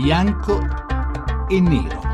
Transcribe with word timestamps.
bianco 0.00 0.58
e 1.50 1.60
nero. 1.60 2.09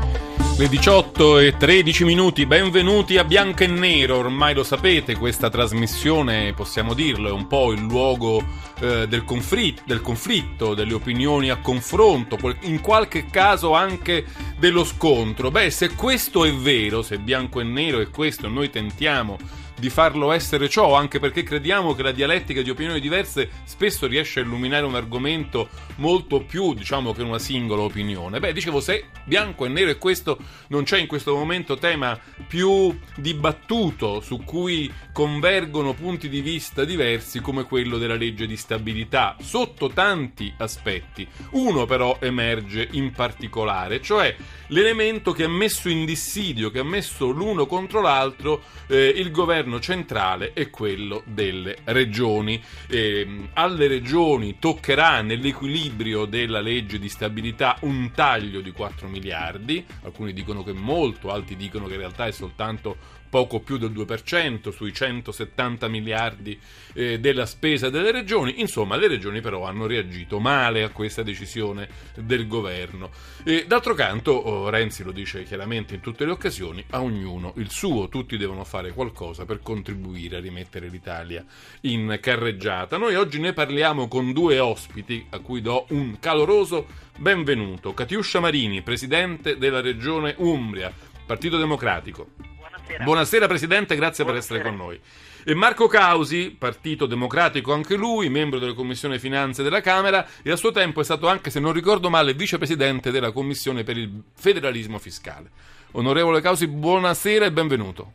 Le 0.57 0.67
18 0.67 1.37
e 1.37 1.55
13 1.55 2.03
minuti, 2.03 2.47
benvenuti 2.47 3.19
a 3.19 3.23
Bianco 3.23 3.61
e 3.61 3.67
Nero, 3.67 4.17
ormai 4.17 4.55
lo 4.55 4.63
sapete, 4.63 5.15
questa 5.15 5.51
trasmissione, 5.51 6.51
possiamo 6.53 6.95
dirlo, 6.95 7.29
è 7.29 7.31
un 7.31 7.45
po' 7.45 7.71
il 7.73 7.81
luogo 7.81 8.43
eh, 8.79 9.07
del, 9.07 9.23
conflitto, 9.23 9.83
del 9.85 10.01
conflitto, 10.01 10.73
delle 10.73 10.95
opinioni 10.95 11.51
a 11.51 11.57
confronto, 11.57 12.39
in 12.61 12.81
qualche 12.81 13.27
caso 13.27 13.73
anche 13.73 14.25
dello 14.57 14.83
scontro. 14.83 15.51
Beh, 15.51 15.69
se 15.69 15.93
questo 15.93 16.43
è 16.43 16.51
vero, 16.51 17.03
se 17.03 17.19
Bianco 17.19 17.59
e 17.59 17.63
Nero 17.63 17.99
è 17.99 18.09
questo, 18.09 18.47
noi 18.47 18.71
tentiamo 18.71 19.37
di 19.79 19.89
farlo 19.89 20.31
essere 20.31 20.69
ciò, 20.69 20.95
anche 20.95 21.19
perché 21.19 21.43
crediamo 21.43 21.93
che 21.93 22.01
la 22.01 22.11
dialettica 22.11 22.61
di 22.61 22.69
opinioni 22.69 22.99
diverse 22.99 23.49
spesso 23.63 24.07
riesce 24.07 24.39
a 24.39 24.43
illuminare 24.43 24.85
un 24.85 24.95
argomento 24.95 25.69
molto 25.97 26.41
più, 26.41 26.73
diciamo, 26.73 27.13
che 27.13 27.21
una 27.21 27.39
singola 27.39 27.83
opinione. 27.83 28.39
Beh, 28.39 28.53
dicevo, 28.53 28.79
se 28.79 29.05
bianco 29.23 29.65
e 29.65 29.69
nero 29.69 29.91
è 29.91 29.97
questo, 29.97 30.39
non 30.67 30.83
c'è 30.83 30.97
in 30.99 31.07
questo 31.07 31.35
momento 31.35 31.77
tema 31.77 32.19
più 32.47 32.97
dibattuto 33.15 34.21
su 34.21 34.43
cui 34.43 34.91
convergono 35.11 35.93
punti 35.93 36.29
di 36.29 36.41
vista 36.41 36.85
diversi 36.85 37.39
come 37.39 37.63
quello 37.63 37.97
della 37.97 38.15
legge 38.15 38.45
di 38.47 38.57
stabilità, 38.57 39.35
sotto 39.39 39.89
tanti 39.89 40.53
aspetti. 40.57 41.27
Uno 41.51 41.85
però 41.85 42.17
emerge 42.19 42.87
in 42.91 43.11
particolare, 43.11 44.01
cioè 44.01 44.35
l'elemento 44.67 45.31
che 45.31 45.45
ha 45.45 45.49
messo 45.49 45.89
in 45.89 46.05
dissidio, 46.05 46.69
che 46.69 46.79
ha 46.79 46.83
messo 46.83 47.29
l'uno 47.29 47.65
contro 47.65 48.01
l'altro 48.01 48.61
eh, 48.87 49.07
il 49.07 49.31
governo 49.31 49.79
centrale 49.79 50.53
e 50.53 50.69
quello 50.69 51.23
delle 51.25 51.77
regioni. 51.85 52.61
Eh, 52.87 53.49
alle 53.53 53.87
regioni 53.87 54.57
toccherà 54.59 55.21
nell'equilibrio 55.21 56.25
della 56.25 56.59
legge 56.59 56.99
di 56.99 57.09
stabilità 57.09 57.77
un 57.81 58.11
taglio 58.13 58.61
di 58.61 58.71
4 58.71 59.07
miliardi, 59.07 59.85
alcuni 60.03 60.33
dicono 60.37 60.63
che 60.63 60.71
molto, 60.71 61.31
altri 61.31 61.55
dicono 61.55 61.87
che 61.87 61.93
in 61.93 61.99
realtà 61.99 62.27
è 62.27 62.31
soltanto 62.31 62.95
poco 63.29 63.59
più 63.59 63.77
del 63.77 63.91
2% 63.91 64.69
sui 64.69 64.93
170 64.93 65.87
miliardi 65.87 66.59
eh, 66.93 67.19
della 67.19 67.45
spesa 67.45 67.89
delle 67.89 68.11
regioni. 68.11 68.59
Insomma, 68.59 68.95
le 68.95 69.07
regioni 69.07 69.41
però 69.41 69.65
hanno 69.65 69.85
reagito 69.85 70.39
male 70.39 70.83
a 70.83 70.89
questa 70.89 71.23
decisione 71.23 71.87
del 72.15 72.47
governo. 72.47 73.11
E, 73.43 73.65
d'altro 73.67 73.93
canto, 73.93 74.31
oh, 74.31 74.69
Renzi 74.69 75.03
lo 75.03 75.11
dice 75.11 75.43
chiaramente 75.43 75.95
in 75.95 76.01
tutte 76.01 76.25
le 76.25 76.31
occasioni, 76.31 76.83
a 76.91 77.01
ognuno 77.01 77.53
il 77.57 77.69
suo, 77.69 78.09
tutti 78.09 78.37
devono 78.37 78.63
fare 78.63 78.91
qualcosa 78.91 79.45
per 79.45 79.59
contribuire 79.61 80.37
a 80.37 80.39
rimettere 80.39 80.87
l'Italia 80.87 81.43
in 81.81 82.17
carreggiata. 82.21 82.97
Noi 82.97 83.15
oggi 83.15 83.39
ne 83.39 83.53
parliamo 83.53 84.07
con 84.07 84.33
due 84.33 84.59
ospiti 84.59 85.25
a 85.29 85.39
cui 85.39 85.61
do 85.61 85.85
un 85.89 86.17
caloroso 86.19 86.87
benvenuto. 87.17 87.93
Catiuscia 87.93 88.39
Marini, 88.39 88.81
presidente 88.81 89.57
della 89.57 89.81
regione 89.81 90.35
Umbria, 90.37 90.93
Partito 91.25 91.57
Democratico. 91.57 92.56
Buonasera. 92.87 93.03
Buonasera 93.03 93.47
Presidente, 93.47 93.95
grazie 93.95 94.23
Buonasera. 94.23 94.53
per 94.53 94.63
essere 94.63 94.77
con 94.77 94.87
noi. 94.87 94.99
E 95.43 95.53
Marco 95.53 95.87
Causi, 95.87 96.55
Partito 96.57 97.05
Democratico 97.05 97.73
anche 97.73 97.95
lui, 97.95 98.29
membro 98.29 98.59
della 98.59 98.73
Commissione 98.73 99.19
Finanze 99.19 99.63
della 99.63 99.81
Camera 99.81 100.25
e 100.41 100.51
a 100.51 100.55
suo 100.55 100.71
tempo 100.71 101.01
è 101.01 101.03
stato 101.03 101.27
anche, 101.27 101.49
se 101.49 101.59
non 101.59 101.73
ricordo 101.73 102.09
male, 102.09 102.33
vicepresidente 102.33 103.11
della 103.11 103.31
Commissione 103.31 103.83
per 103.83 103.97
il 103.97 104.23
federalismo 104.33 104.99
fiscale. 104.99 105.49
Onorevole 105.91 106.41
Causi, 106.41 106.67
buonasera 106.67 107.45
e 107.45 107.51
benvenuto. 107.51 108.13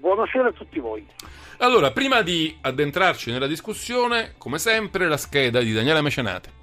Buonasera 0.00 0.48
a 0.48 0.52
tutti 0.52 0.78
voi. 0.78 1.06
Allora, 1.58 1.90
prima 1.90 2.22
di 2.22 2.56
addentrarci 2.60 3.30
nella 3.30 3.46
discussione, 3.46 4.34
come 4.38 4.58
sempre, 4.58 5.08
la 5.08 5.18
scheda 5.18 5.60
di 5.60 5.72
Daniela 5.72 6.00
Mecenate. 6.00 6.59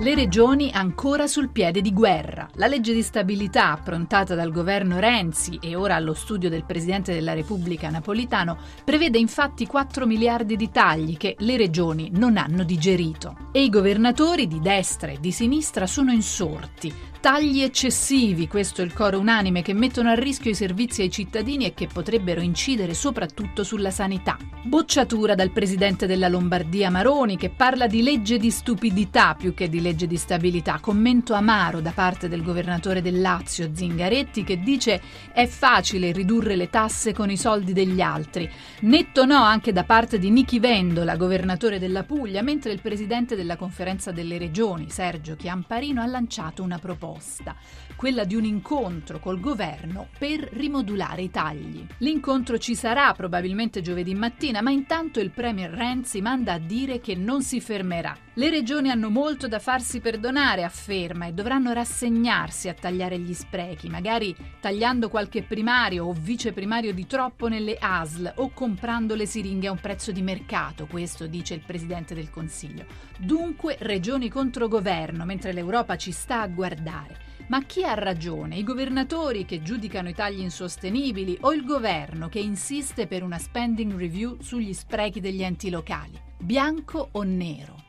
Le 0.00 0.14
regioni 0.14 0.70
ancora 0.72 1.26
sul 1.26 1.48
piede 1.48 1.80
di 1.80 1.92
guerra. 1.92 2.48
La 2.54 2.68
legge 2.68 2.92
di 2.92 3.02
stabilità 3.02 3.72
approntata 3.72 4.36
dal 4.36 4.52
governo 4.52 5.00
Renzi 5.00 5.58
e 5.60 5.74
ora 5.74 5.96
allo 5.96 6.14
studio 6.14 6.48
del 6.48 6.64
Presidente 6.64 7.12
della 7.12 7.32
Repubblica 7.32 7.90
Napolitano 7.90 8.58
prevede 8.84 9.18
infatti 9.18 9.66
4 9.66 10.06
miliardi 10.06 10.54
di 10.54 10.70
tagli 10.70 11.16
che 11.16 11.34
le 11.40 11.56
regioni 11.56 12.10
non 12.12 12.36
hanno 12.36 12.62
digerito. 12.62 13.48
E 13.50 13.64
i 13.64 13.68
governatori 13.68 14.46
di 14.46 14.60
destra 14.60 15.10
e 15.10 15.18
di 15.18 15.32
sinistra 15.32 15.88
sono 15.88 16.12
insorti, 16.12 16.94
Tagli 17.20 17.62
eccessivi, 17.62 18.46
questo 18.46 18.80
è 18.80 18.84
il 18.84 18.92
coro 18.92 19.18
unanime, 19.18 19.60
che 19.62 19.74
mettono 19.74 20.08
a 20.08 20.14
rischio 20.14 20.52
i 20.52 20.54
servizi 20.54 21.02
ai 21.02 21.10
cittadini 21.10 21.64
e 21.64 21.74
che 21.74 21.88
potrebbero 21.92 22.40
incidere 22.40 22.94
soprattutto 22.94 23.64
sulla 23.64 23.90
sanità. 23.90 24.36
Bocciatura 24.62 25.34
dal 25.34 25.50
presidente 25.50 26.06
della 26.06 26.28
Lombardia 26.28 26.90
Maroni 26.90 27.36
che 27.36 27.50
parla 27.50 27.88
di 27.88 28.02
legge 28.02 28.38
di 28.38 28.52
stupidità 28.52 29.34
più 29.34 29.52
che 29.52 29.68
di 29.68 29.80
legge 29.80 30.06
di 30.06 30.16
stabilità. 30.16 30.78
Commento 30.80 31.34
amaro 31.34 31.80
da 31.80 31.90
parte 31.90 32.28
del 32.28 32.44
governatore 32.44 33.02
del 33.02 33.20
Lazio 33.20 33.70
Zingaretti 33.74 34.44
che 34.44 34.60
dice 34.60 35.00
è 35.32 35.46
facile 35.46 36.12
ridurre 36.12 36.54
le 36.54 36.70
tasse 36.70 37.12
con 37.12 37.30
i 37.30 37.36
soldi 37.36 37.72
degli 37.72 38.00
altri. 38.00 38.48
Netto 38.82 39.24
no 39.24 39.42
anche 39.42 39.72
da 39.72 39.82
parte 39.82 40.20
di 40.20 40.30
Nichi 40.30 40.60
Vendola, 40.60 41.16
governatore 41.16 41.80
della 41.80 42.04
Puglia, 42.04 42.42
mentre 42.42 42.70
il 42.70 42.80
presidente 42.80 43.34
della 43.34 43.56
conferenza 43.56 44.12
delle 44.12 44.38
regioni 44.38 44.88
Sergio 44.88 45.34
Chiamparino 45.34 46.00
ha 46.00 46.06
lanciato 46.06 46.62
una 46.62 46.78
proposta 46.78 47.07
proposta, 47.08 47.56
quella 47.98 48.22
di 48.22 48.36
un 48.36 48.44
incontro 48.44 49.18
col 49.18 49.40
governo 49.40 50.06
per 50.20 50.48
rimodulare 50.52 51.22
i 51.22 51.32
tagli. 51.32 51.84
L'incontro 51.98 52.56
ci 52.56 52.76
sarà 52.76 53.12
probabilmente 53.12 53.80
giovedì 53.80 54.14
mattina, 54.14 54.62
ma 54.62 54.70
intanto 54.70 55.18
il 55.18 55.30
Premier 55.30 55.68
Renzi 55.68 56.20
manda 56.20 56.52
a 56.52 56.58
dire 56.58 57.00
che 57.00 57.16
non 57.16 57.42
si 57.42 57.60
fermerà. 57.60 58.16
Le 58.34 58.50
regioni 58.50 58.90
hanno 58.90 59.10
molto 59.10 59.48
da 59.48 59.58
farsi 59.58 59.98
perdonare, 59.98 60.62
afferma, 60.62 61.26
e 61.26 61.32
dovranno 61.32 61.72
rassegnarsi 61.72 62.68
a 62.68 62.74
tagliare 62.74 63.18
gli 63.18 63.34
sprechi, 63.34 63.88
magari 63.88 64.32
tagliando 64.60 65.08
qualche 65.08 65.42
primario 65.42 66.04
o 66.04 66.12
vice 66.12 66.52
primario 66.52 66.94
di 66.94 67.04
troppo 67.04 67.48
nelle 67.48 67.76
ASL 67.80 68.34
o 68.36 68.50
comprando 68.50 69.16
le 69.16 69.26
siringhe 69.26 69.66
a 69.66 69.72
un 69.72 69.80
prezzo 69.80 70.12
di 70.12 70.22
mercato, 70.22 70.86
questo 70.86 71.26
dice 71.26 71.54
il 71.54 71.64
Presidente 71.66 72.14
del 72.14 72.30
Consiglio. 72.30 72.86
Dunque 73.18 73.76
regioni 73.80 74.28
contro 74.28 74.68
governo, 74.68 75.24
mentre 75.24 75.52
l'Europa 75.52 75.96
ci 75.96 76.12
sta 76.12 76.42
a 76.42 76.46
guardare. 76.46 77.26
Ma 77.48 77.62
chi 77.62 77.82
ha 77.82 77.94
ragione? 77.94 78.56
I 78.56 78.62
governatori 78.62 79.46
che 79.46 79.62
giudicano 79.62 80.10
i 80.10 80.14
tagli 80.14 80.40
insostenibili 80.40 81.38
o 81.40 81.54
il 81.54 81.64
governo 81.64 82.28
che 82.28 82.40
insiste 82.40 83.06
per 83.06 83.22
una 83.22 83.38
spending 83.38 83.96
review 83.96 84.36
sugli 84.40 84.74
sprechi 84.74 85.18
degli 85.18 85.42
enti 85.42 85.70
locali? 85.70 86.20
Bianco 86.38 87.08
o 87.12 87.22
nero? 87.22 87.87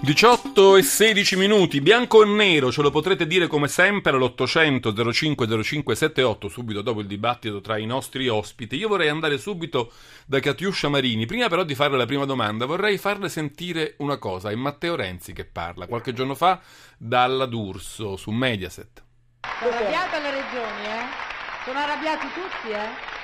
18 0.00 0.76
e 0.76 0.82
16 0.82 1.36
minuti, 1.36 1.80
bianco 1.80 2.22
e 2.22 2.26
nero, 2.26 2.70
ce 2.70 2.82
lo 2.82 2.90
potrete 2.90 3.26
dire 3.26 3.46
come 3.46 3.66
sempre 3.66 4.12
all'800 4.12 5.12
05 5.12 5.62
05 5.62 5.94
78, 5.94 6.48
subito 6.48 6.82
dopo 6.82 7.00
il 7.00 7.06
dibattito 7.06 7.60
tra 7.60 7.78
i 7.78 7.86
nostri 7.86 8.28
ospiti. 8.28 8.76
Io 8.76 8.88
vorrei 8.88 9.08
andare 9.08 9.38
subito 9.38 9.92
da 10.26 10.38
Catiuscia 10.38 10.88
Marini. 10.88 11.24
Prima 11.24 11.48
però 11.48 11.64
di 11.64 11.74
farle 11.74 11.96
la 11.96 12.06
prima 12.06 12.26
domanda, 12.26 12.66
vorrei 12.66 12.98
farle 12.98 13.28
sentire 13.28 13.94
una 13.98 14.18
cosa. 14.18 14.50
È 14.50 14.54
Matteo 14.54 14.96
Renzi 14.96 15.32
che 15.32 15.44
parla, 15.44 15.86
qualche 15.86 16.12
giorno 16.12 16.34
fa, 16.34 16.60
dalla 16.98 17.46
D'Urso 17.46 18.16
su 18.16 18.30
Mediaset. 18.30 19.02
Sono 19.60 19.74
arrabbiate 19.74 20.20
le 20.20 20.30
regioni, 20.30 20.84
eh? 20.84 21.06
Sono 21.64 21.78
arrabbiati 21.78 22.26
tutti, 22.34 22.70
eh? 22.72 23.19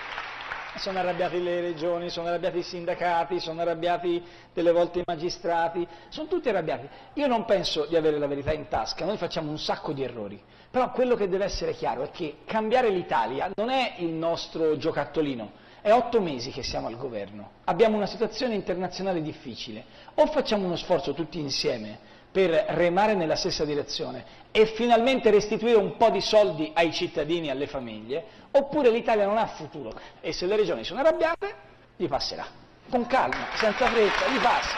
Sono 0.79 0.99
arrabbiati 0.99 1.43
le 1.43 1.61
regioni, 1.61 2.11
sono 2.11 2.29
arrabbiati 2.29 2.59
i 2.59 2.63
sindacati, 2.63 3.41
sono 3.41 3.61
arrabbiati 3.61 4.23
delle 4.53 4.73
volte 4.73 5.01
i 5.01 5.03
magistrati, 5.05 5.87
sono 6.09 6.29
tutti 6.29 6.49
arrabbiati. 6.49 6.89
Io 7.15 7.27
non 7.27 7.45
penso 7.45 7.87
di 7.87 7.97
avere 7.97 8.19
la 8.19 8.27
verità 8.27 8.53
in 8.53 8.69
tasca, 8.69 9.05
noi 9.05 9.17
facciamo 9.17 9.51
un 9.51 9.59
sacco 9.59 9.93
di 9.93 10.03
errori, 10.03 10.41
però 10.71 10.91
quello 10.91 11.17
che 11.17 11.29
deve 11.29 11.45
essere 11.45 11.73
chiaro 11.73 12.03
è 12.03 12.11
che 12.11 12.39
cambiare 12.45 12.91
l'Italia 12.91 13.51
non 13.55 13.71
è 13.71 13.95
il 13.99 14.11
nostro 14.11 14.77
giocattolino, 14.77 15.65
è 15.81 15.93
otto 15.93 16.21
mesi 16.21 16.51
che 16.51 16.63
siamo 16.63 16.89
al 16.89 16.97
governo, 16.97 17.51
abbiamo 17.65 17.97
una 17.97 18.07
situazione 18.07 18.55
internazionale 18.55 19.23
difficile, 19.23 19.85
o 20.15 20.27
facciamo 20.27 20.65
uno 20.67 20.77
sforzo 20.77 21.15
tutti 21.15 21.39
insieme 21.39 22.15
per 22.37 22.51
remare 22.51 23.15
nella 23.15 23.35
stessa 23.35 23.65
direzione 23.65 24.23
e 24.53 24.67
finalmente 24.67 25.31
restituire 25.31 25.79
un 25.79 25.97
po' 25.97 26.11
di 26.11 26.21
soldi 26.21 26.71
ai 26.75 26.93
cittadini 26.93 27.47
e 27.47 27.51
alle 27.53 27.67
famiglie, 27.67 28.23
oppure 28.51 28.91
l'Italia 28.91 29.25
non 29.25 29.39
ha 29.39 29.47
futuro 29.47 29.99
e 30.21 30.35
se 30.35 30.45
le 30.45 30.55
regioni 30.57 30.85
sono 30.85 31.01
arrabbiate 31.01 31.55
gli 31.97 32.07
passerà. 32.07 32.47
Con 32.91 33.07
calma, 33.07 33.47
senza 33.55 33.87
fretta, 33.87 34.29
gli 34.29 34.39
passa. 34.39 34.77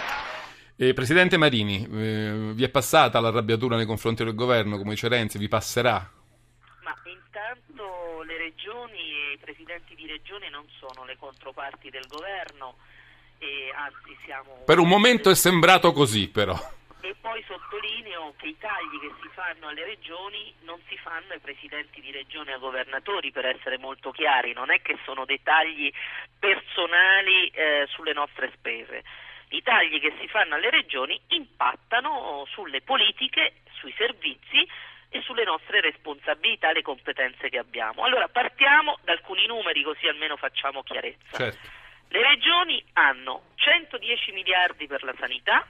Eh, 0.76 0.94
Presidente 0.94 1.37
Marini, 1.37 1.84
eh, 1.93 2.52
vi 2.55 2.62
è 2.62 2.69
passata 2.69 3.19
l'arrabbiatura 3.19 3.75
nei 3.75 3.87
confronti 3.87 4.22
del 4.22 4.37
governo, 4.37 4.78
come 4.78 4.90
dice 4.90 5.08
Renzi, 5.08 5.37
vi 5.37 5.49
passerà? 5.49 6.08
Ma 6.84 6.94
intanto 7.06 8.22
le 8.22 8.38
regioni 8.38 9.00
e 9.00 9.32
i 9.34 9.38
presidenti 9.38 9.96
di 9.96 10.06
regione 10.06 10.49
non 10.49 10.64
sono 10.78 11.05
le 11.05 11.16
controparti 11.19 11.90
del 11.90 12.06
governo 12.06 12.76
e 13.38 13.72
anzi 13.75 14.16
siamo... 14.25 14.62
Per 14.64 14.78
un 14.78 14.87
momento 14.87 15.28
è 15.28 15.34
sembrato 15.34 15.90
così 15.90 16.28
però 16.28 16.56
e 17.00 17.15
poi 17.21 17.43
sottolineo 17.47 18.35
che 18.37 18.49
i 18.49 18.59
tagli 18.59 18.99
che 19.00 19.12
si 19.23 19.29
fanno 19.29 19.69
alle 19.69 19.85
regioni 19.85 20.53
non 20.62 20.81
si 20.89 20.97
fanno 20.99 21.33
ai 21.33 21.39
presidenti 21.39 22.00
di 22.00 22.11
regione 22.11 22.50
e 22.50 22.55
ai 22.55 22.61
governatori, 22.61 23.31
per 23.31 23.47
essere 23.47 23.79
molto 23.79 24.11
chiari, 24.11 24.53
non 24.53 24.71
è 24.71 24.83
che 24.83 24.99
sono 25.05 25.25
dei 25.25 25.41
tagli 25.43 25.93
personali 26.39 27.49
eh, 27.49 27.87
sulle 27.89 28.12
nostre 28.12 28.50
spese. 28.55 29.05
I 29.50 29.62
tagli 29.62 30.00
che 30.00 30.15
si 30.21 30.29
fanno 30.29 30.56
alle 30.56 30.71
regioni 30.71 31.19
impattano 31.29 32.45
sulle 32.50 32.83
politiche, 32.83 33.62
sui 33.73 33.94
servizi 33.97 34.69
e 35.11 35.23
sulle 35.23 35.44
nostre 35.44 35.81
responsabilità 35.81 36.73
le 36.73 36.83
competenze 36.83 37.49
che 37.49 37.59
abbiamo. 37.59 38.05
Allora 38.05 38.29
partiamo 38.29 38.99
da 39.05 39.12
alcuni 39.12 39.47
numeri 39.47 39.83
così 39.83 40.06
almeno 40.06 40.37
facciamo 40.37 40.83
chiarezza. 40.83 41.37
Certo. 41.37 41.77
Le 42.09 42.23
regioni 42.23 42.83
hanno 42.94 43.43
110 43.55 44.33
miliardi 44.33 44.87
per 44.87 45.03
la 45.03 45.15
sanità 45.19 45.67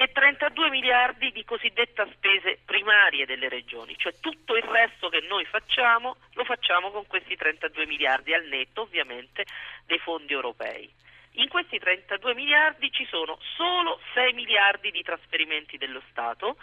e 0.00 0.12
32 0.12 0.70
miliardi 0.70 1.32
di 1.32 1.44
cosiddetta 1.44 2.06
spese 2.12 2.60
primarie 2.64 3.26
delle 3.26 3.48
regioni, 3.48 3.96
cioè 3.96 4.14
tutto 4.20 4.54
il 4.54 4.62
resto 4.62 5.08
che 5.08 5.26
noi 5.28 5.44
facciamo 5.44 6.18
lo 6.34 6.44
facciamo 6.44 6.92
con 6.92 7.04
questi 7.08 7.34
32 7.34 7.84
miliardi 7.84 8.32
al 8.32 8.46
netto 8.46 8.82
ovviamente 8.82 9.44
dei 9.86 9.98
fondi 9.98 10.32
europei. 10.32 10.88
In 11.32 11.48
questi 11.48 11.80
32 11.80 12.32
miliardi 12.34 12.92
ci 12.92 13.04
sono 13.06 13.40
solo 13.56 14.00
6 14.14 14.34
miliardi 14.34 14.92
di 14.92 15.02
trasferimenti 15.02 15.76
dello 15.78 16.02
Stato 16.10 16.58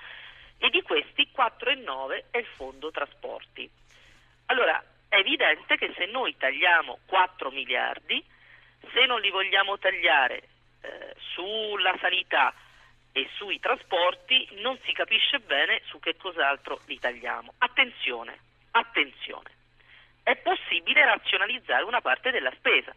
e 0.58 0.70
di 0.70 0.82
questi 0.82 1.28
4,9 1.36 2.32
è 2.32 2.38
il 2.38 2.48
fondo 2.56 2.90
trasporti. 2.90 3.70
Allora 4.46 4.82
è 5.10 5.18
evidente 5.18 5.76
che 5.76 5.94
se 5.98 6.06
noi 6.06 6.38
tagliamo 6.38 7.00
4 7.06 7.52
miliardi, 7.52 8.24
se 8.94 9.06
non 9.06 9.20
li 9.20 9.30
vogliamo 9.30 9.78
tagliare 9.78 10.38
eh, 10.80 11.16
sulla 11.34 11.98
sanità 12.00 12.54
e 13.18 13.30
sui 13.38 13.62
trasporti, 13.62 14.46
non 14.60 14.78
si 14.84 14.92
capisce 14.92 15.40
bene 15.40 15.80
su 15.86 16.00
che 16.00 16.18
cos'altro 16.18 16.82
li 16.88 17.00
tagliamo. 17.00 17.54
Attenzione, 17.60 18.38
attenzione, 18.72 19.52
è 20.22 20.36
possibile 20.36 21.06
razionalizzare 21.06 21.86
una 21.86 22.02
parte 22.02 22.30
della 22.32 22.52
spesa. 22.58 22.94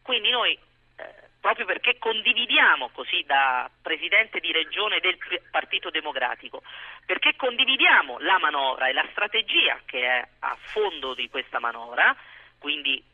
Quindi 0.00 0.30
noi 0.30 0.58
eh, 0.96 1.14
proprio 1.38 1.66
perché 1.66 1.98
condividiamo 1.98 2.88
così 2.94 3.22
da 3.26 3.70
presidente 3.82 4.40
di 4.40 4.52
regione 4.52 5.00
del 5.00 5.18
Partito 5.50 5.90
Democratico, 5.90 6.62
perché 7.04 7.36
condividiamo 7.36 8.20
la 8.20 8.38
manovra 8.38 8.88
e 8.88 8.94
la 8.94 9.06
strategia 9.10 9.82
che 9.84 10.00
è 10.02 10.28
a 10.38 10.56
fondo 10.58 11.12
di 11.12 11.28
questa 11.28 11.58
manovra, 11.58 12.16
quindi 12.58 13.04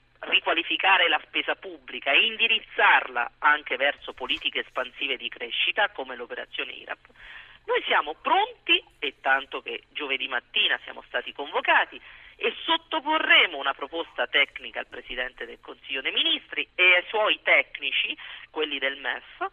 riqualificare 0.65 1.09
la 1.09 1.21
spesa 1.25 1.55
pubblica 1.55 2.11
e 2.11 2.27
indirizzarla 2.27 3.33
anche 3.39 3.77
verso 3.77 4.13
politiche 4.15 4.61
espansive 4.61 5.17
di 5.17 5.29
crescita 5.29 5.91
come 5.91 6.17
l'operazione 6.17 6.73
IRAP. 6.73 6.99
Noi 7.67 7.83
siamo 7.87 8.15
pronti, 8.21 8.83
e 8.99 9.15
tanto 9.21 9.63
che 9.63 9.85
giovedì 9.91 10.29
mattina 10.29 10.79
siamo 10.83 11.03
stati 11.07 11.33
convocati, 11.33 12.01
e 12.37 12.53
sottoporremo 12.65 13.57
una 13.57 13.75
proposta 13.75 14.27
tecnica 14.27 14.81
al 14.81 14.89
Presidente 14.89 15.47
del 15.47 15.61
Consiglio 15.61 16.01
dei 16.01 16.13
Ministri 16.13 16.69
e 16.75 16.97
ai 16.97 17.05
suoi 17.09 17.41
tecnici, 17.43 18.17
quelli 18.51 18.79
del 18.79 18.99
MEF, 18.99 19.49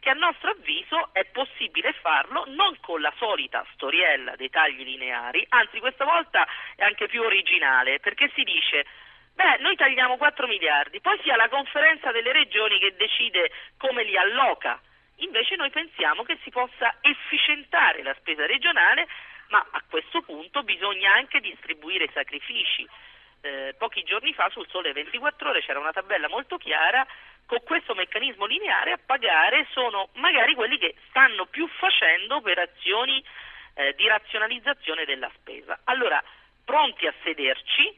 che 0.00 0.10
a 0.10 0.14
nostro 0.14 0.50
avviso 0.50 1.14
è 1.14 1.24
possibile 1.26 1.94
farlo 1.94 2.44
non 2.48 2.78
con 2.80 3.00
la 3.00 3.12
solita 3.16 3.64
storiella 3.72 4.36
dei 4.36 4.50
tagli 4.50 4.84
lineari, 4.84 5.46
anzi 5.48 5.78
questa 5.78 6.04
volta 6.04 6.46
è 6.76 6.84
anche 6.84 7.06
più 7.06 7.22
originale, 7.22 8.00
perché 8.00 8.30
si 8.34 8.42
dice 8.42 8.84
Beh, 9.34 9.58
noi 9.58 9.76
tagliamo 9.76 10.16
4 10.16 10.46
miliardi, 10.46 11.00
poi 11.00 11.18
sia 11.22 11.36
la 11.36 11.48
conferenza 11.48 12.12
delle 12.12 12.32
regioni 12.32 12.78
che 12.78 12.94
decide 12.96 13.50
come 13.76 14.04
li 14.04 14.16
alloca. 14.16 14.80
Invece 15.18 15.56
noi 15.56 15.70
pensiamo 15.70 16.22
che 16.22 16.38
si 16.42 16.50
possa 16.50 16.96
efficientare 17.00 18.02
la 18.02 18.14
spesa 18.14 18.46
regionale 18.46 19.06
ma 19.48 19.64
a 19.70 19.82
questo 19.88 20.22
punto 20.22 20.62
bisogna 20.62 21.12
anche 21.12 21.40
distribuire 21.40 22.04
i 22.04 22.10
sacrifici. 22.12 22.86
Eh, 23.40 23.74
pochi 23.78 24.02
giorni 24.02 24.32
fa 24.32 24.48
sul 24.50 24.66
Sole 24.68 24.92
24 24.92 25.50
ore 25.50 25.60
c'era 25.60 25.78
una 25.78 25.92
tabella 25.92 26.28
molto 26.28 26.56
chiara 26.56 27.06
con 27.46 27.62
questo 27.62 27.94
meccanismo 27.94 28.46
lineare 28.46 28.92
a 28.92 28.98
pagare 29.04 29.66
sono 29.70 30.08
magari 30.14 30.54
quelli 30.54 30.78
che 30.78 30.94
stanno 31.08 31.44
più 31.44 31.68
facendo 31.68 32.36
operazioni 32.36 33.22
eh, 33.74 33.94
di 33.94 34.08
razionalizzazione 34.08 35.04
della 35.04 35.30
spesa. 35.34 35.78
Allora, 35.84 36.22
pronti 36.64 37.06
a 37.06 37.14
sederci, 37.22 37.94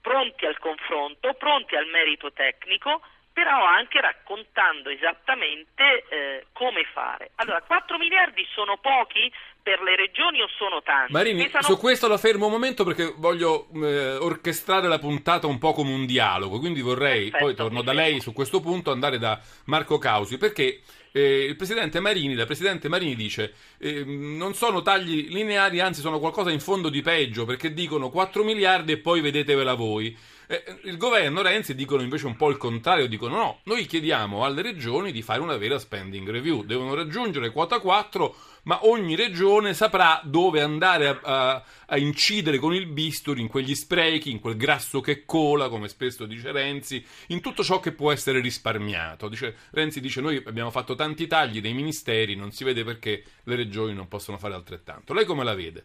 pronti 0.00 0.46
al 0.46 0.58
confronto, 0.58 1.34
pronti 1.34 1.76
al 1.76 1.86
merito 1.86 2.32
tecnico, 2.32 3.00
però 3.32 3.64
anche 3.64 4.00
raccontando 4.00 4.90
esattamente 4.90 6.04
eh, 6.08 6.46
come 6.52 6.84
fare. 6.92 7.30
Allora, 7.36 7.62
4 7.62 7.96
miliardi 7.96 8.44
sono 8.52 8.78
pochi 8.78 9.32
per 9.62 9.80
le 9.80 9.94
regioni 9.94 10.40
o 10.40 10.48
sono 10.56 10.82
tanti? 10.82 11.12
Marini, 11.12 11.44
Pesano... 11.44 11.62
su 11.62 11.78
questo 11.78 12.08
la 12.08 12.18
fermo 12.18 12.46
un 12.46 12.52
momento 12.52 12.82
perché 12.82 13.14
voglio 13.16 13.68
eh, 13.74 14.16
orchestrare 14.16 14.88
la 14.88 14.98
puntata 14.98 15.46
un 15.46 15.58
po' 15.58 15.72
come 15.72 15.92
un 15.92 16.04
dialogo, 16.04 16.58
quindi 16.58 16.80
vorrei, 16.80 17.30
Perfetto, 17.30 17.44
poi 17.44 17.54
torno 17.54 17.82
da 17.82 17.92
lei 17.92 18.20
su 18.20 18.32
questo 18.32 18.60
punto, 18.60 18.90
andare 18.90 19.18
da 19.18 19.38
Marco 19.66 19.98
Causi, 19.98 20.36
perché 20.36 20.80
eh, 21.12 21.44
il 21.44 21.56
presidente 21.56 22.00
Marini, 22.00 22.34
la 22.34 22.46
presidente 22.46 22.88
Marini 22.88 23.14
dice 23.14 23.52
eh, 23.78 24.04
non 24.04 24.54
sono 24.54 24.82
tagli 24.82 25.28
lineari, 25.28 25.80
anzi 25.80 26.00
sono 26.00 26.18
qualcosa 26.18 26.50
in 26.50 26.60
fondo 26.60 26.88
di 26.88 27.02
peggio, 27.02 27.44
perché 27.44 27.72
dicono 27.72 28.10
4 28.10 28.44
miliardi 28.44 28.92
e 28.92 28.98
poi 28.98 29.20
vedetevela 29.20 29.74
voi. 29.74 30.16
Eh, 30.50 30.64
il 30.84 30.96
governo 30.96 31.42
Renzi 31.42 31.74
dicono 31.74 32.00
invece 32.00 32.24
un 32.24 32.34
po' 32.34 32.48
il 32.48 32.56
contrario, 32.56 33.06
dicono 33.06 33.36
no, 33.36 33.60
noi 33.64 33.84
chiediamo 33.84 34.46
alle 34.46 34.62
regioni 34.62 35.12
di 35.12 35.20
fare 35.20 35.42
una 35.42 35.58
vera 35.58 35.78
spending 35.78 36.26
review, 36.30 36.64
devono 36.64 36.94
raggiungere 36.94 37.50
quota 37.50 37.80
4, 37.80 38.34
ma 38.62 38.86
ogni 38.86 39.14
regione 39.14 39.74
saprà 39.74 40.22
dove 40.24 40.62
andare 40.62 41.06
a, 41.06 41.20
a, 41.22 41.64
a 41.88 41.98
incidere 41.98 42.56
con 42.56 42.72
il 42.72 42.86
bisturi 42.86 43.42
in 43.42 43.48
quegli 43.48 43.74
sprechi, 43.74 44.30
in 44.30 44.40
quel 44.40 44.56
grasso 44.56 45.02
che 45.02 45.26
cola, 45.26 45.68
come 45.68 45.86
spesso 45.86 46.24
dice 46.24 46.50
Renzi, 46.50 47.04
in 47.26 47.42
tutto 47.42 47.62
ciò 47.62 47.78
che 47.78 47.92
può 47.92 48.10
essere 48.10 48.40
risparmiato. 48.40 49.28
Dice, 49.28 49.54
Renzi 49.72 50.00
dice 50.00 50.22
noi 50.22 50.42
abbiamo 50.46 50.70
fatto 50.70 50.94
tanti 50.94 51.26
tagli 51.26 51.60
dei 51.60 51.74
ministeri, 51.74 52.36
non 52.36 52.52
si 52.52 52.64
vede 52.64 52.84
perché 52.84 53.22
le 53.42 53.54
regioni 53.54 53.92
non 53.92 54.08
possono 54.08 54.38
fare 54.38 54.54
altrettanto. 54.54 55.12
Lei 55.12 55.26
come 55.26 55.44
la 55.44 55.54
vede? 55.54 55.84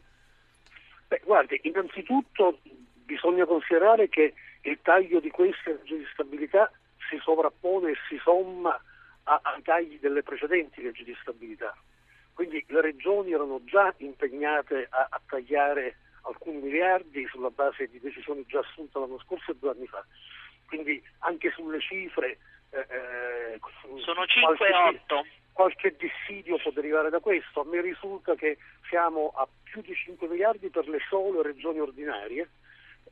Beh, 1.10 1.21
guardi, 1.25 1.60
innanzitutto 1.63 2.60
bisogna 3.04 3.45
considerare 3.45 4.07
che 4.07 4.33
il 4.63 4.80
taglio 4.81 5.19
di 5.19 5.30
queste 5.30 5.74
leggi 5.74 5.98
di 5.98 6.07
stabilità 6.12 6.71
si 7.10 7.18
sovrappone 7.21 7.92
e 7.92 7.98
si 8.07 8.18
somma 8.21 8.80
a, 9.24 9.39
ai 9.44 9.62
tagli 9.62 10.00
delle 10.00 10.24
precedenti 10.24 10.81
leggi 10.81 11.04
di 11.04 11.15
stabilità. 11.21 11.75
Quindi 12.33 12.63
le 12.68 12.81
regioni 12.81 13.31
erano 13.31 13.62
già 13.65 13.94
impegnate 13.98 14.88
a, 14.89 15.07
a 15.10 15.21
tagliare 15.25 15.98
alcuni 16.24 16.57
miliardi 16.57 17.27
sulla 17.27 17.50
base 17.50 17.88
di 17.88 18.00
decisioni 18.00 18.45
già 18.48 18.60
assunte 18.60 18.98
l'anno 19.00 19.19
scorso 19.19 19.51
e 19.51 19.56
due 19.60 19.71
anni 19.71 19.88
fa. 19.88 20.04
Quindi 20.68 21.01
anche 21.19 21.51
sulle 21.51 21.80
cifre... 21.80 22.38
Eh, 22.71 22.80
eh 22.80 23.60
Sono 24.00 24.25
5 24.25 24.68
e 24.68 24.74
8 24.74 25.25
qualche 25.54 25.95
dissidio 25.95 26.57
può 26.57 26.71
derivare 26.71 27.12
da 27.12 27.19
questo. 27.19 27.62
A 27.62 27.65
me 27.65 27.79
risulta 27.79 28.34
che 28.34 28.58
siamo 28.89 29.32
a 29.36 29.48
più 29.63 29.82
di 29.82 29.93
5 29.93 30.27
miliardi 30.27 30.70
per 30.70 30.88
le 30.88 31.00
sole 31.08 31.43
regioni 31.43 31.79
ordinarie 31.79 32.50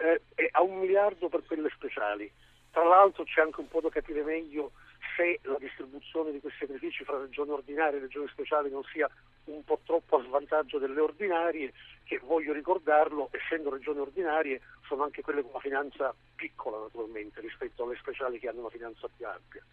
eh, 0.02 0.50
a 0.52 0.62
un 0.62 0.80
miliardo 0.80 1.30
per 1.30 1.44
quelle 1.46 1.70
speciali. 1.76 2.32
Tra 2.72 2.84
l'altro 2.84 3.24
c'è 3.24 3.42
anche 3.42 3.60
un 3.60 3.68
po' 3.68 3.82
da 3.82 3.90
capire 3.90 4.24
meglio 4.24 4.72
se 5.16 5.40
la 5.44 5.58
distribuzione 5.60 6.32
di 6.32 6.40
questi 6.40 6.66
sacrifici 6.66 7.04
fra 7.04 7.20
regioni 7.20 7.52
ordinarie 7.52 7.98
e 7.98 8.02
regioni 8.02 8.28
speciali 8.30 8.70
non 8.70 8.84
sia 8.94 9.10
un 9.46 9.64
po' 9.64 9.80
troppo 9.84 10.18
a 10.18 10.24
svantaggio 10.24 10.78
delle 10.78 11.00
ordinarie, 11.00 11.74
che 12.04 12.20
voglio 12.24 12.54
ricordarlo, 12.54 13.30
essendo 13.32 13.70
regioni 13.70 14.00
ordinarie, 14.00 14.62
sono 14.88 15.04
anche 15.04 15.22
quelle 15.22 15.42
con 15.42 15.52
una 15.52 15.60
finanza 15.60 16.14
piccola 16.36 16.80
naturalmente 16.80 17.42
rispetto 17.42 17.84
alle 17.84 17.98
speciali 17.98 18.40
che 18.40 18.48
hanno 18.48 18.62
una 18.62 18.70
finanza 18.70 19.10
più 19.16 19.26
ampia. 19.28 19.64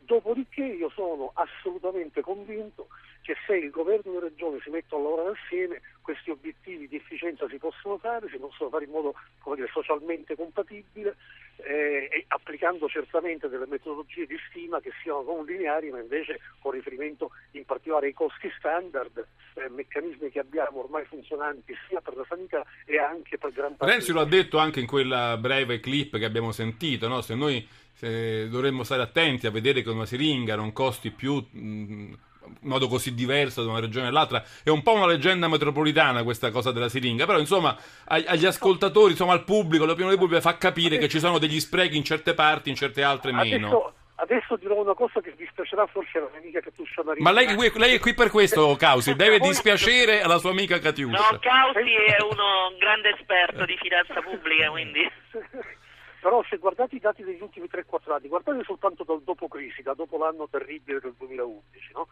Dopodiché 0.00 0.62
io 0.62 0.88
sono 0.90 1.32
assolutamente 1.34 2.20
convinto 2.20 2.88
che 3.30 3.36
se 3.46 3.54
il 3.54 3.70
governo 3.70 4.10
e 4.10 4.14
le 4.14 4.20
regioni 4.30 4.60
si 4.60 4.70
mettono 4.70 5.06
a 5.06 5.10
lavorare 5.10 5.38
assieme, 5.38 5.80
questi 6.02 6.30
obiettivi 6.30 6.88
di 6.88 6.96
efficienza 6.96 7.46
si 7.48 7.58
possono 7.58 7.96
fare, 7.96 8.28
si 8.28 8.38
possono 8.38 8.70
fare 8.70 8.86
in 8.86 8.90
modo 8.90 9.14
dire, 9.54 9.68
socialmente 9.72 10.34
compatibile, 10.34 11.14
eh, 11.58 12.24
applicando 12.26 12.88
certamente 12.88 13.48
delle 13.48 13.66
metodologie 13.68 14.26
di 14.26 14.36
stima 14.48 14.80
che 14.80 14.90
siano 15.00 15.22
non 15.22 15.44
lineari, 15.44 15.90
ma 15.90 16.00
invece 16.00 16.40
con 16.58 16.72
riferimento 16.72 17.30
in 17.52 17.64
particolare 17.64 18.06
ai 18.06 18.14
costi 18.14 18.50
standard, 18.58 19.24
eh, 19.54 19.68
meccanismi 19.68 20.28
che 20.30 20.40
abbiamo 20.40 20.80
ormai 20.80 21.04
funzionanti 21.04 21.72
sia 21.86 22.00
per 22.00 22.16
la 22.16 22.24
sanità 22.28 22.66
e 22.84 22.98
anche 22.98 23.38
per 23.38 23.52
gran 23.52 23.76
parte. 23.76 23.92
Renzi 23.92 24.10
lo 24.10 24.22
ha 24.22 24.26
detto 24.26 24.58
anche 24.58 24.80
in 24.80 24.86
quella 24.86 25.36
breve 25.36 25.78
clip 25.78 26.18
che 26.18 26.24
abbiamo 26.24 26.50
sentito, 26.50 27.06
no? 27.06 27.20
se 27.20 27.36
noi 27.36 27.64
se 27.92 28.48
dovremmo 28.48 28.82
stare 28.82 29.02
attenti 29.02 29.46
a 29.46 29.50
vedere 29.50 29.82
che 29.82 29.90
una 29.90 30.06
siringa 30.06 30.56
non 30.56 30.72
costi 30.72 31.10
più 31.10 31.34
mh, 31.34 32.14
modo 32.62 32.88
così 32.88 33.14
diverso 33.14 33.62
da 33.62 33.70
una 33.70 33.80
regione 33.80 34.08
all'altra. 34.08 34.42
È 34.62 34.70
un 34.70 34.82
po' 34.82 34.92
una 34.92 35.06
leggenda 35.06 35.48
metropolitana 35.48 36.22
questa 36.22 36.50
cosa 36.50 36.72
della 36.72 36.88
siringa, 36.88 37.26
però 37.26 37.38
insomma 37.38 37.76
agli 38.06 38.46
ascoltatori, 38.46 39.12
insomma 39.12 39.32
al 39.32 39.44
pubblico, 39.44 39.84
l'opinione 39.84 40.16
pubblica 40.16 40.40
fa 40.40 40.56
capire 40.56 40.98
che 40.98 41.08
ci 41.08 41.18
sono 41.18 41.38
degli 41.38 41.60
sprechi 41.60 41.96
in 41.96 42.04
certe 42.04 42.34
parti, 42.34 42.70
in 42.70 42.76
certe 42.76 43.02
altre 43.02 43.32
meno. 43.32 43.68
Adesso, 43.68 43.92
adesso 44.16 44.56
dirò 44.56 44.80
una 44.80 44.94
cosa 44.94 45.20
che 45.20 45.34
dispiacerà 45.36 45.86
forse 45.86 46.18
alla 46.18 46.28
mia 46.30 46.40
amica 46.40 46.60
Catiuscia 46.60 47.02
Marini. 47.04 47.24
Ma 47.24 47.32
lei, 47.32 47.72
lei, 47.74 47.94
è 47.94 47.98
qui 47.98 48.14
per 48.14 48.30
questo, 48.30 48.76
Causi, 48.76 49.14
deve 49.16 49.38
dispiacere 49.38 50.22
alla 50.22 50.38
sua 50.38 50.50
amica 50.50 50.78
Catiuscia. 50.78 51.30
No, 51.30 51.38
Causi 51.38 51.92
è 51.94 52.22
uno 52.22 52.76
grande 52.78 53.10
esperto 53.10 53.64
di 53.64 53.76
finanza 53.80 54.20
pubblica, 54.20 54.70
quindi... 54.70 55.10
Però 56.20 56.44
se 56.50 56.58
guardate 56.58 56.96
i 56.96 57.00
dati 57.00 57.24
degli 57.24 57.40
ultimi 57.40 57.66
3-4 57.66 58.12
anni, 58.12 58.28
guardate 58.28 58.62
soltanto 58.64 59.04
dal 59.04 59.22
dopo 59.22 59.48
crisi, 59.48 59.80
da 59.80 59.94
dopo 59.94 60.18
l'anno 60.18 60.46
terribile 60.50 61.00
del 61.00 61.14
2011, 61.16 61.92
no? 61.94 62.08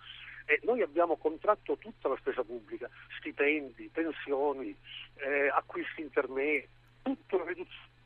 E 0.50 0.60
noi 0.62 0.80
abbiamo 0.80 1.18
contratto 1.18 1.76
tutta 1.76 2.08
la 2.08 2.16
spesa 2.16 2.42
pubblica, 2.42 2.88
stipendi, 3.18 3.90
pensioni, 3.92 4.74
eh, 5.16 5.48
acquisti 5.54 6.00
intermedi, 6.00 6.66
tutto 7.02 7.44
riduzione 7.44 7.96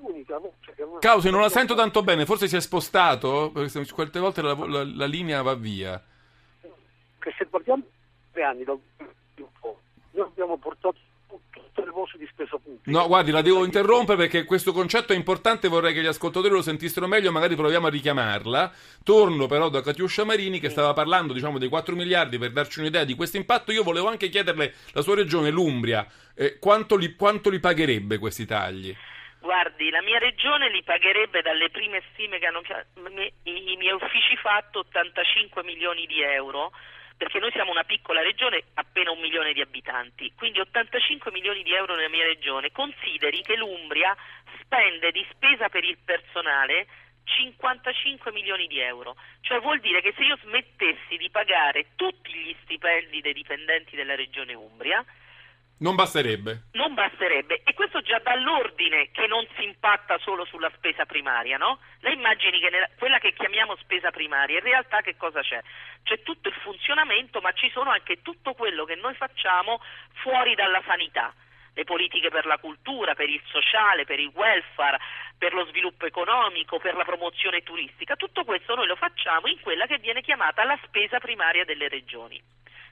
L'unica 0.00 0.38
voce 0.38 0.72
che 0.74 0.84
Causi, 1.00 1.30
non 1.30 1.40
la 1.40 1.48
sento 1.48 1.74
tanto 1.74 2.02
bene, 2.02 2.24
forse 2.24 2.46
si 2.46 2.56
è 2.56 2.60
spostato? 2.60 3.50
Perché 3.52 3.84
quante 3.92 4.20
volte 4.20 4.42
la, 4.42 4.54
la, 4.54 4.84
la 4.84 5.06
linea 5.06 5.42
va 5.42 5.54
via. 5.54 6.02
Che 7.18 7.34
se 7.36 7.44
guardiamo 7.50 7.84
tre 8.30 8.42
anni 8.42 8.64
noi 8.64 8.80
abbiamo 10.26 10.56
portato 10.58 10.96
tutte 11.82 11.84
le 11.84 11.90
voci 11.90 12.18
di 12.18 12.26
spesa 12.26 12.56
pubblica. 12.56 12.90
No, 12.90 13.06
guardi, 13.06 13.30
la 13.30 13.42
devo 13.42 13.64
interrompere 13.64 14.16
perché 14.16 14.44
questo 14.44 14.72
concetto 14.72 15.12
è 15.12 15.16
importante, 15.16 15.68
vorrei 15.68 15.92
che 15.92 16.02
gli 16.02 16.06
ascoltatori 16.06 16.54
lo 16.54 16.62
sentissero 16.62 17.06
meglio, 17.06 17.32
magari 17.32 17.56
proviamo 17.56 17.86
a 17.86 17.90
richiamarla. 17.90 18.72
Torno 19.02 19.46
però 19.46 19.68
da 19.68 19.82
Catiuscia 19.82 20.24
Marini 20.24 20.60
che 20.60 20.70
stava 20.70 20.92
parlando, 20.92 21.32
diciamo, 21.32 21.58
dei 21.58 21.68
4 21.68 21.94
miliardi 21.94 22.38
per 22.38 22.52
darci 22.52 22.80
un'idea 22.80 23.04
di 23.04 23.14
questo 23.14 23.36
impatto. 23.36 23.72
Io 23.72 23.82
volevo 23.82 24.08
anche 24.08 24.28
chiederle 24.28 24.74
la 24.92 25.02
sua 25.02 25.16
regione, 25.16 25.50
l'Umbria, 25.50 26.06
eh, 26.34 26.58
quanto, 26.58 26.96
li, 26.96 27.14
quanto 27.16 27.50
li 27.50 27.60
pagherebbe 27.60 28.18
questi 28.18 28.46
tagli? 28.46 28.94
Guardi, 29.40 29.90
la 29.90 30.02
mia 30.02 30.18
regione 30.18 30.70
li 30.70 30.84
pagherebbe 30.84 31.42
dalle 31.42 31.68
prime 31.70 32.00
stime 32.12 32.38
che 32.38 32.46
hanno 32.46 32.60
i 33.42 33.76
miei 33.76 33.92
uffici 33.92 34.36
fatto 34.36 34.80
85 34.80 35.64
milioni 35.64 36.06
di 36.06 36.22
euro 36.22 36.70
perché 37.22 37.38
noi 37.38 37.52
siamo 37.52 37.70
una 37.70 37.84
piccola 37.84 38.20
regione, 38.20 38.64
appena 38.74 39.12
un 39.12 39.20
milione 39.20 39.52
di 39.52 39.60
abitanti, 39.60 40.32
quindi 40.34 40.58
85 40.58 41.30
milioni 41.30 41.62
di 41.62 41.72
euro 41.72 41.94
nella 41.94 42.08
mia 42.08 42.24
regione. 42.24 42.72
Consideri 42.72 43.42
che 43.42 43.54
l'Umbria 43.54 44.12
spende 44.60 45.12
di 45.12 45.24
spesa 45.30 45.68
per 45.68 45.84
il 45.84 45.96
personale 46.04 46.88
55 47.22 48.32
milioni 48.32 48.66
di 48.66 48.80
euro, 48.80 49.14
cioè 49.42 49.60
vuol 49.60 49.78
dire 49.78 50.00
che 50.00 50.12
se 50.16 50.24
io 50.24 50.36
smettessi 50.42 51.16
di 51.16 51.30
pagare 51.30 51.94
tutti 51.94 52.32
gli 52.34 52.56
stipendi 52.62 53.20
dei 53.20 53.32
dipendenti 53.32 53.94
della 53.94 54.16
regione 54.16 54.54
Umbria, 54.54 55.04
non 55.78 55.96
basterebbe. 55.96 56.68
Non 56.72 56.94
basterebbe. 56.94 57.62
E 57.64 57.74
questo 57.74 58.00
già 58.02 58.18
dà 58.18 58.36
l'ordine 58.36 59.10
che 59.10 59.26
non 59.26 59.46
si 59.56 59.64
impatta 59.64 60.18
solo 60.18 60.44
sulla 60.44 60.70
spesa 60.76 61.04
primaria, 61.06 61.56
no? 61.56 61.78
Lei 62.00 62.14
immagini 62.14 62.60
che 62.60 62.70
nella, 62.70 62.88
quella 62.96 63.18
che 63.18 63.32
chiamiamo 63.32 63.76
spesa 63.76 64.10
primaria, 64.10 64.58
in 64.58 64.64
realtà 64.64 65.00
che 65.00 65.16
cosa 65.16 65.40
c'è? 65.40 65.60
C'è 66.04 66.22
tutto 66.22 66.48
il 66.48 66.54
funzionamento, 66.54 67.40
ma 67.40 67.52
ci 67.52 67.68
sono 67.70 67.90
anche 67.90 68.22
tutto 68.22 68.54
quello 68.54 68.84
che 68.84 68.94
noi 68.94 69.14
facciamo 69.14 69.80
fuori 70.22 70.54
dalla 70.54 70.82
sanità. 70.86 71.34
Le 71.74 71.84
politiche 71.84 72.28
per 72.28 72.44
la 72.46 72.58
cultura, 72.58 73.14
per 73.14 73.28
il 73.28 73.40
sociale, 73.46 74.04
per 74.04 74.20
il 74.20 74.30
welfare, 74.34 74.98
per 75.38 75.54
lo 75.54 75.64
sviluppo 75.66 76.06
economico, 76.06 76.78
per 76.78 76.94
la 76.94 77.04
promozione 77.04 77.62
turistica. 77.62 78.14
Tutto 78.14 78.44
questo 78.44 78.74
noi 78.74 78.86
lo 78.86 78.94
facciamo 78.94 79.48
in 79.48 79.58
quella 79.60 79.86
che 79.86 79.98
viene 79.98 80.20
chiamata 80.20 80.64
la 80.64 80.78
spesa 80.84 81.18
primaria 81.18 81.64
delle 81.64 81.88
regioni. 81.88 82.40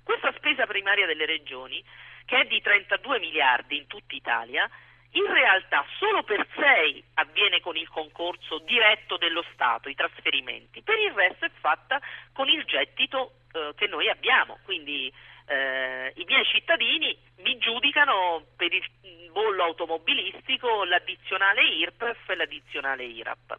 Questa 0.03 0.33
spesa 0.37 0.67
primaria 0.67 1.07
delle 1.07 1.27
regioni 1.27 1.83
che 2.25 2.41
è 2.41 2.45
di 2.45 2.61
32 2.61 3.19
miliardi 3.19 3.77
in 3.77 3.87
tutta 3.87 4.15
Italia, 4.15 4.71
in 5.13 5.27
realtà 5.27 5.85
solo 5.99 6.23
per 6.23 6.47
6 6.55 7.05
avviene 7.15 7.61
con 7.61 7.77
il 7.77 7.89
concorso 7.89 8.59
diretto 8.59 9.17
dello 9.17 9.45
Stato, 9.53 9.89
i 9.89 9.97
trasferimenti, 9.97 10.83
per 10.83 10.99
il 10.99 11.11
resto 11.13 11.47
è 11.47 11.51
fatta 11.59 12.01
con 12.33 12.49
il 12.49 12.63
gettito 12.65 13.33
eh, 13.53 13.73
che 13.75 13.89
noi 13.89 14.09
abbiamo, 14.09 14.61
quindi 14.63 15.13
eh, 15.47 16.13
i 16.15 16.25
miei 16.29 16.45
cittadini 16.45 17.19
mi 17.39 17.59
giudicano 17.59 18.45
per 18.57 18.73
il 18.73 18.85
bollo 19.33 19.65
automobilistico 19.65 20.85
l'addizionale 20.85 21.63
IRPEF 21.63 22.29
e 22.29 22.35
l'addizionale 22.37 23.03
IRAP. 23.03 23.59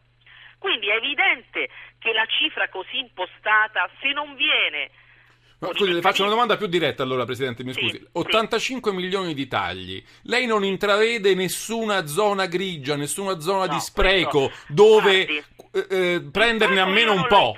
Quindi 0.58 0.88
è 0.88 0.94
evidente 0.94 1.68
che 1.98 2.12
la 2.12 2.24
cifra 2.24 2.68
così 2.68 2.98
impostata, 2.98 3.90
se 4.00 4.12
non 4.12 4.34
viene 4.36 4.90
Scusi, 5.70 5.92
le 5.92 6.00
faccio 6.00 6.22
una 6.22 6.30
domanda 6.32 6.56
più 6.56 6.66
diretta 6.66 7.04
allora, 7.04 7.24
Presidente, 7.24 7.62
mi 7.62 7.72
scusi. 7.72 7.98
Sì, 7.98 8.08
85 8.12 8.90
sì. 8.90 8.96
milioni 8.96 9.32
di 9.32 9.46
tagli. 9.46 10.02
Lei 10.22 10.46
non 10.46 10.64
intravede 10.64 11.34
nessuna 11.34 12.06
zona 12.06 12.46
grigia, 12.46 12.96
nessuna 12.96 13.38
zona 13.38 13.66
no, 13.66 13.72
di 13.74 13.78
spreco 13.78 14.50
dove 14.66 15.24
eh, 15.24 15.44
eh, 15.72 16.22
prenderne 16.30 16.80
almeno 16.80 17.12
un 17.12 17.26
po'? 17.28 17.54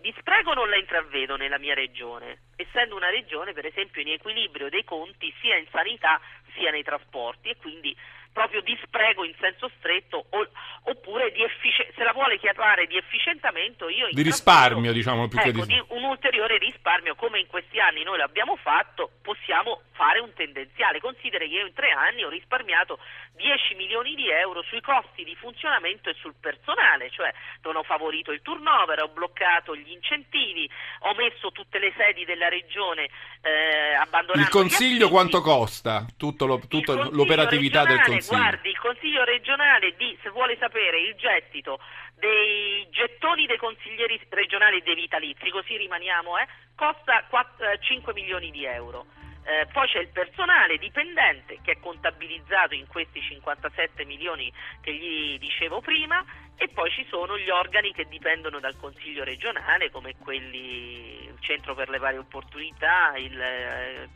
Di 0.00 0.14
spreco 0.18 0.54
non 0.54 0.68
la 0.68 0.76
intravedo 0.76 1.36
nella 1.36 1.58
mia 1.58 1.74
regione, 1.74 2.42
essendo 2.56 2.96
una 2.96 3.10
regione, 3.10 3.52
per 3.52 3.66
esempio, 3.66 4.00
in 4.00 4.08
equilibrio 4.08 4.68
dei 4.68 4.84
conti 4.84 5.32
sia 5.40 5.56
in 5.56 5.66
sanità 5.70 6.20
sia 6.56 6.70
nei 6.70 6.82
trasporti 6.82 7.50
e 7.50 7.56
quindi 7.60 7.94
proprio 8.36 8.60
di 8.60 8.78
spreco 8.84 9.24
in 9.24 9.32
senso 9.40 9.70
stretto 9.78 10.26
o, 10.28 10.46
oppure 10.82 11.32
di 11.32 11.42
effic- 11.42 11.94
se 11.96 12.04
la 12.04 12.12
vuole 12.12 12.38
chiamare 12.38 12.86
di 12.86 12.98
efficientamento 12.98 13.88
io 13.88 14.08
di 14.12 14.20
risparmio 14.20 14.92
diciamo 14.92 15.26
più 15.26 15.38
ecco, 15.38 15.64
che 15.64 15.66
di... 15.66 15.82
un 15.88 16.04
ulteriore 16.04 16.58
risparmio 16.58 17.14
come 17.14 17.40
in 17.40 17.46
questi 17.46 17.80
anni 17.80 18.02
noi 18.02 18.18
l'abbiamo 18.18 18.56
fatto 18.56 19.10
possiamo 19.22 19.80
fare 19.96 20.20
un 20.20 20.32
tendenziale. 20.34 21.00
Consideri 21.00 21.48
che 21.48 21.54
io 21.56 21.66
in 21.66 21.72
tre 21.72 21.90
anni 21.90 22.22
ho 22.22 22.28
risparmiato 22.28 22.98
10 23.36 23.74
milioni 23.74 24.14
di 24.14 24.28
euro 24.28 24.62
sui 24.62 24.80
costi 24.80 25.24
di 25.24 25.34
funzionamento 25.34 26.10
e 26.10 26.14
sul 26.20 26.34
personale 26.38 27.10
cioè 27.10 27.32
non 27.62 27.76
ho 27.76 27.82
favorito 27.82 28.32
il 28.32 28.40
turnover 28.42 29.02
ho 29.02 29.08
bloccato 29.08 29.76
gli 29.76 29.90
incentivi 29.90 30.68
ho 31.00 31.14
messo 31.14 31.52
tutte 31.52 31.78
le 31.78 31.92
sedi 31.96 32.24
della 32.24 32.48
regione 32.48 33.08
eh, 33.42 33.94
abbandonando 33.94 34.42
il 34.42 34.48
consiglio 34.48 35.08
quanto 35.08 35.40
costa? 35.40 36.06
Tutto 36.16 36.46
lo, 36.46 36.60
tutta 36.66 37.08
l'operatività 37.10 37.84
del 37.84 38.00
consiglio 38.00 38.25
guardi, 38.26 38.68
il 38.68 38.78
Consiglio 38.78 39.24
regionale 39.24 39.94
di, 39.96 40.16
se 40.22 40.30
vuole 40.30 40.56
sapere, 40.58 41.00
il 41.00 41.14
gettito 41.14 41.78
dei 42.18 42.86
gettoni 42.90 43.46
dei 43.46 43.58
consiglieri 43.58 44.20
regionali 44.30 44.82
dei 44.82 44.94
vitalizi, 44.94 45.50
così 45.50 45.76
rimaniamo, 45.76 46.38
eh, 46.38 46.46
costa 46.74 47.24
4, 47.28 47.78
5 47.78 48.12
eh, 48.12 48.14
milioni 48.14 48.50
di 48.50 48.64
euro. 48.64 49.06
Eh, 49.44 49.66
poi 49.72 49.86
c'è 49.86 50.00
il 50.00 50.08
personale 50.08 50.76
dipendente 50.76 51.60
che 51.62 51.72
è 51.72 51.78
contabilizzato 51.78 52.74
in 52.74 52.88
questi 52.88 53.20
57 53.20 54.04
milioni 54.04 54.52
che 54.80 54.92
gli 54.92 55.38
dicevo 55.38 55.80
prima 55.80 56.24
e 56.56 56.66
poi 56.68 56.90
ci 56.90 57.06
sono 57.08 57.38
gli 57.38 57.48
organi 57.48 57.92
che 57.92 58.08
dipendono 58.08 58.58
dal 58.58 58.76
Consiglio 58.76 59.22
regionale 59.22 59.92
come 59.92 60.16
quelli, 60.18 61.26
il 61.26 61.36
Centro 61.38 61.76
per 61.76 61.90
le 61.90 61.98
varie 61.98 62.18
opportunità, 62.18 63.12
il 63.16 63.40
eh, 63.40 64.08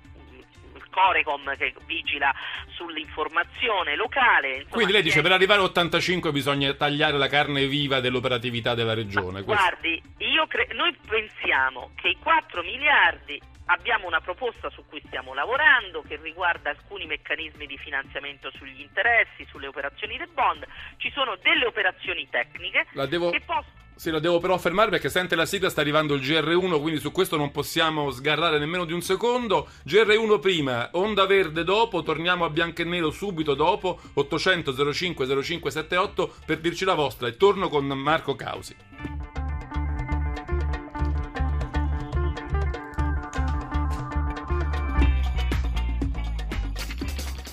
Corecom 0.91 1.57
che 1.57 1.75
vigila 1.87 2.33
sull'informazione 2.77 3.97
locale. 3.97 4.57
Insomma, 4.57 4.75
Quindi 4.75 4.93
lei 4.93 5.03
dice 5.03 5.17
che 5.17 5.23
per 5.23 5.33
arrivare 5.33 5.61
a 5.61 5.65
85 5.65 6.33
bisogna 6.33 6.73
tagliare 6.75 7.17
la 7.17 7.29
carne 7.29 7.67
viva 7.67 8.01
dell'operatività 8.01 8.75
della 8.75 8.95
regione. 8.95 9.43
Guardi, 9.43 10.03
cre- 10.51 10.69
noi 10.75 10.95
pensiamo 11.07 11.93
che 11.95 12.09
i 12.09 12.17
4 12.21 12.63
miliardi 12.63 13.41
abbiamo 13.67 14.09
una 14.09 14.21
proposta 14.21 14.69
su 14.71 14.85
cui 14.89 15.01
stiamo 15.07 15.33
lavorando 15.33 16.03
che 16.03 16.19
riguarda 16.21 16.71
alcuni 16.71 17.07
meccanismi 17.07 17.67
di 17.67 17.79
finanziamento 17.79 18.51
sugli 18.57 18.81
interessi, 18.81 19.47
sulle 19.49 19.69
operazioni 19.69 20.19
del 20.19 20.29
bond. 20.35 20.67
Ci 20.97 21.11
sono 21.13 21.37
delle 21.41 21.67
operazioni 21.67 22.29
tecniche 22.29 22.87
devo... 23.09 23.31
che 23.31 23.41
possono 23.41 23.80
sì, 24.01 24.09
lo 24.09 24.19
devo 24.19 24.39
però 24.39 24.57
fermare 24.57 24.89
perché 24.89 25.11
sente 25.11 25.37
la 25.37 25.45
sigla, 25.45 25.69
sta 25.69 25.83
arrivando 25.83 26.15
il 26.15 26.23
GR1, 26.23 26.81
quindi 26.81 27.01
su 27.01 27.13
questo 27.13 27.37
non 27.37 27.51
possiamo 27.51 28.11
sgarrare 28.11 28.59
nemmeno 28.59 28.87
di 28.87 28.95
un 28.95 29.03
secondo. 29.03 29.69
GR1 29.87 30.41
prima, 30.41 30.89
Onda 30.93 31.27
Verde 31.27 31.65
dopo, 31.65 32.03
torniamo 32.03 32.47
a 32.47 32.49
bianco 32.49 32.81
e 32.81 32.87
nero 32.87 33.11
subito 33.11 33.53
dopo, 33.53 34.01
800 34.15 34.95
05 34.95 35.27
0578 35.27 36.33
per 36.47 36.61
dirci 36.61 36.87
la 36.87 36.95
vostra 36.95 37.29
e 37.29 37.37
torno 37.37 37.69
con 37.69 37.85
Marco 37.89 38.35
Causi. 38.35 39.20